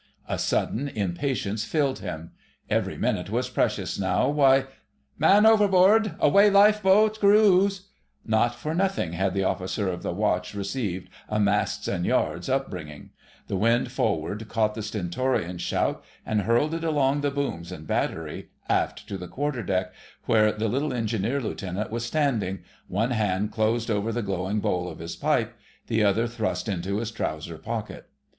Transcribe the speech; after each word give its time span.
A 0.27 0.39
sudden 0.39 0.87
impatience 0.87 1.63
filled 1.63 1.99
him. 1.99 2.31
Every 2.71 2.97
minute 2.97 3.29
was 3.29 3.51
precious 3.51 3.99
now. 3.99 4.29
Why—— 4.29 4.65
"MAN 5.19 5.45
OVERBOARD. 5.45 6.15
AWAY 6.19 6.49
LIFEBOAT'S 6.49 7.19
CREW!" 7.19 7.69
Not 8.25 8.55
for 8.55 8.73
nothing 8.73 9.13
had 9.13 9.35
the 9.35 9.43
Officer 9.43 9.89
of 9.89 10.01
the 10.01 10.11
Watch 10.11 10.55
received 10.55 11.11
a 11.29 11.39
"Masts 11.39 11.87
and 11.87 12.03
Yards" 12.03 12.49
upbringing; 12.49 13.11
the 13.45 13.55
wind 13.55 13.91
forward 13.91 14.49
caught 14.49 14.73
the 14.73 14.81
stentorian 14.81 15.59
shout 15.59 16.03
and 16.25 16.41
hurled 16.41 16.73
it 16.73 16.83
along 16.83 17.21
the 17.21 17.29
booms 17.29 17.71
and 17.71 17.85
battery, 17.85 18.49
aft 18.67 19.07
to 19.07 19.19
the 19.19 19.27
quarter 19.27 19.61
deck 19.61 19.93
where 20.25 20.51
the 20.51 20.67
little 20.67 20.93
Engineer 20.95 21.39
Lieutenant 21.39 21.91
was 21.91 22.03
standing, 22.03 22.63
one 22.87 23.11
hand 23.11 23.51
closed 23.51 23.91
over 23.91 24.11
the 24.11 24.23
glowing 24.23 24.61
bowl 24.61 24.89
of 24.89 24.97
his 24.97 25.15
pipe, 25.15 25.53
the 25.85 26.03
other 26.03 26.25
thrust 26.25 26.67
into 26.67 26.97
his 26.97 27.11
trousers 27.11 27.59
pocket. 27.61 28.09